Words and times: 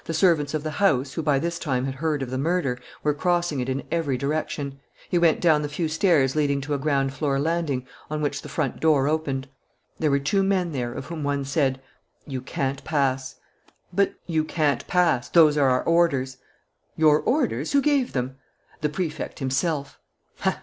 The 0.05 0.15
servants 0.15 0.55
of 0.55 0.63
the 0.63 0.71
house, 0.71 1.13
who 1.13 1.21
by 1.21 1.37
this 1.37 1.59
time 1.59 1.85
had 1.85 1.93
heard 1.93 2.23
of 2.23 2.31
the 2.31 2.39
murder, 2.39 2.79
were 3.03 3.13
crossing 3.13 3.59
it 3.59 3.69
in 3.69 3.83
every 3.91 4.17
direction. 4.17 4.79
He 5.07 5.19
went 5.19 5.39
down 5.39 5.61
the 5.61 5.69
few 5.69 5.87
stairs 5.87 6.35
leading 6.35 6.59
to 6.61 6.73
a 6.73 6.79
ground 6.79 7.13
floor 7.13 7.39
landing, 7.39 7.85
on 8.09 8.19
which 8.19 8.41
the 8.41 8.49
front 8.49 8.79
door 8.79 9.07
opened. 9.07 9.47
There 9.99 10.09
were 10.09 10.17
two 10.17 10.41
men 10.41 10.71
there, 10.71 10.91
of 10.91 11.05
whom 11.05 11.23
one 11.23 11.45
said: 11.45 11.79
"You 12.25 12.41
can't 12.41 12.83
pass." 12.83 13.35
"But" 13.93 14.15
"You 14.35 14.43
can't 14.43 14.87
pass: 14.87 15.29
those 15.29 15.55
are 15.55 15.69
our 15.69 15.83
orders." 15.83 16.37
"Your 16.95 17.19
orders? 17.19 17.73
Who 17.73 17.79
gave 17.83 18.13
them?" 18.13 18.37
"The 18.79 18.89
Prefect 18.89 19.37
himself." 19.37 19.99